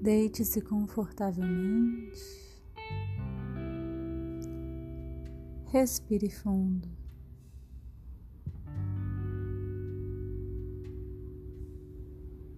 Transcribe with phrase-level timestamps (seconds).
[0.00, 2.38] Deite-se confortavelmente.
[5.66, 6.88] Respire fundo.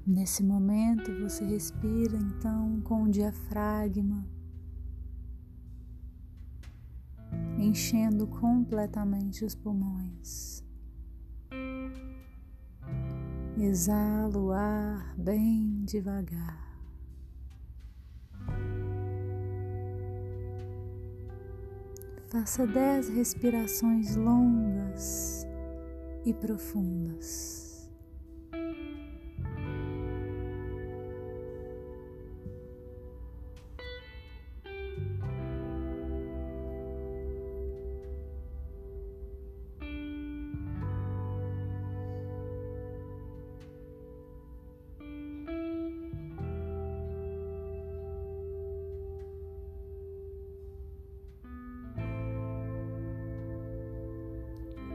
[0.06, 4.26] Nesse momento você respira então com o diafragma,
[7.58, 10.64] enchendo completamente os pulmões.
[13.56, 16.69] Exala o ar bem devagar.
[22.30, 25.44] Faça dez respirações longas
[26.24, 27.69] e profundas.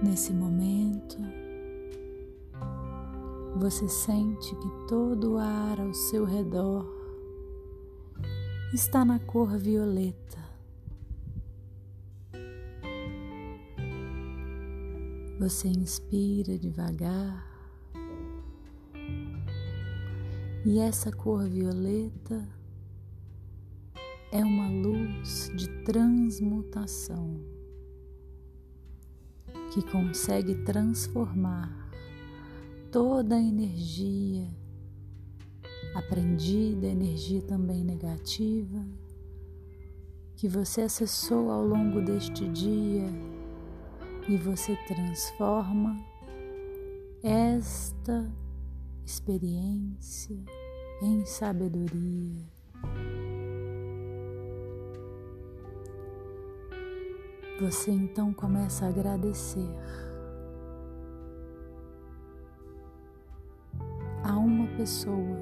[0.05, 1.17] Nesse momento,
[3.55, 6.85] você sente que todo o ar ao seu redor
[8.71, 10.37] está na cor violeta.
[15.39, 17.43] Você inspira devagar.
[20.63, 22.47] E essa cor violeta
[24.31, 27.54] é uma luz de transmutação
[29.75, 31.69] que consegue transformar
[32.89, 34.47] toda a energia
[35.93, 38.87] aprendida, energia também negativa,
[40.37, 43.03] que você acessou ao longo deste dia
[44.29, 45.97] e você transforma
[47.21, 48.31] esta
[49.05, 50.37] experiência
[51.01, 52.45] em sabedoria
[57.59, 59.69] Você então começa a agradecer
[64.21, 65.37] a uma pessoa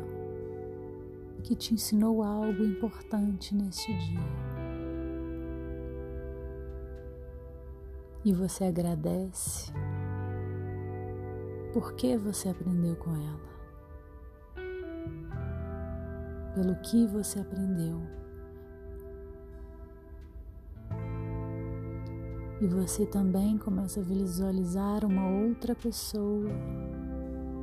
[1.43, 4.19] que te ensinou algo importante neste dia.
[8.23, 9.73] E você agradece
[11.73, 13.53] porque você aprendeu com ela,
[16.53, 18.22] pelo que você aprendeu.
[22.63, 26.49] E você também começa a visualizar uma outra pessoa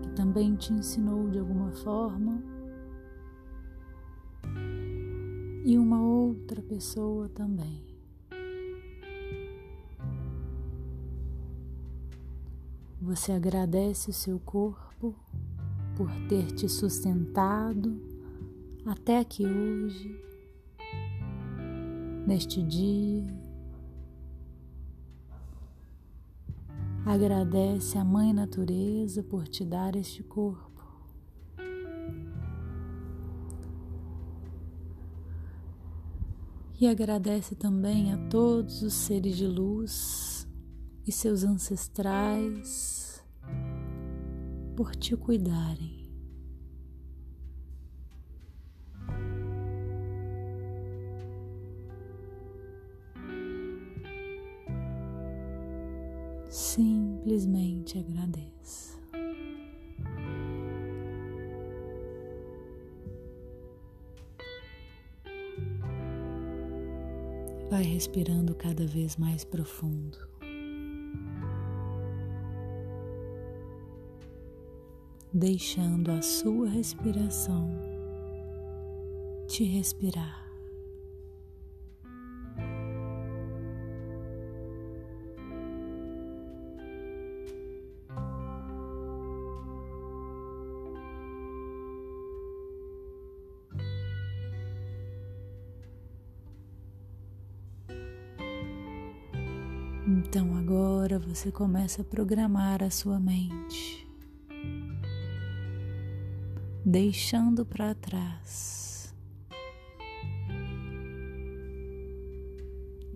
[0.02, 2.42] que também te ensinou de alguma forma.
[5.64, 7.82] E uma outra pessoa também.
[13.00, 15.14] Você agradece o seu corpo
[15.96, 17.98] por ter te sustentado
[18.84, 20.14] até aqui hoje,
[22.26, 23.39] neste dia.
[27.04, 30.70] Agradece a Mãe Natureza por te dar este corpo.
[36.78, 40.48] E agradece também a todos os seres de luz
[41.06, 43.24] e seus ancestrais
[44.76, 45.99] por te cuidarem.
[56.50, 58.98] Simplesmente agradeça.
[67.70, 70.18] Vai respirando cada vez mais profundo.
[75.32, 77.70] Deixando a sua respiração
[79.46, 80.49] te respirar.
[100.12, 104.04] Então agora você começa a programar a sua mente,
[106.84, 109.14] deixando para trás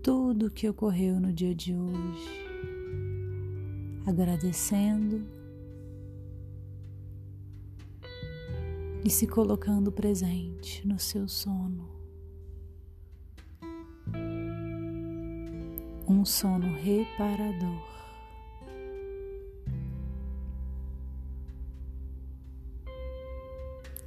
[0.01, 2.47] tudo o que ocorreu no dia de hoje,
[4.07, 5.27] agradecendo
[9.05, 12.04] e se colocando presente no seu sono.
[16.15, 17.83] Um sono reparador.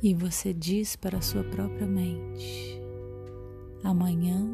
[0.01, 2.79] E você diz para a sua própria mente:
[3.83, 4.47] amanhã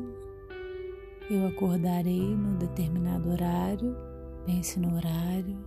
[1.29, 3.95] eu acordarei no determinado horário,
[4.45, 5.57] pense no horário,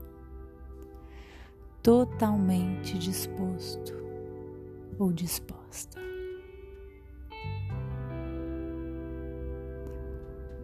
[1.83, 3.94] totalmente disposto
[4.99, 6.00] ou disposta.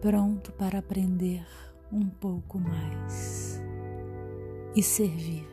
[0.03, 1.47] Pronto para aprender
[1.89, 3.63] um pouco mais
[4.75, 5.47] e servir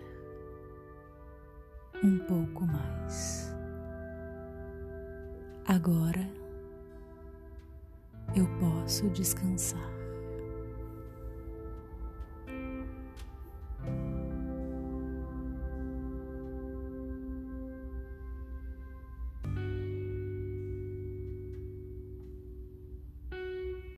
[2.03, 3.55] um pouco mais.
[5.65, 6.29] Agora
[8.35, 10.00] eu posso descansar.